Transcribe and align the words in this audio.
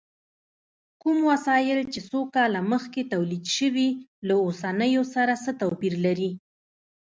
کوم 1.01 1.17
وسایل 1.31 1.79
چې 1.93 1.99
څو 2.09 2.19
کاله 2.35 2.59
مخکې 2.71 3.01
تولید 3.13 3.45
شوي، 3.57 3.89
له 4.27 4.35
اوسنیو 4.45 5.03
سره 5.15 5.33
څه 5.43 5.51
توپیر 5.61 5.93
لري؟ 6.05 6.31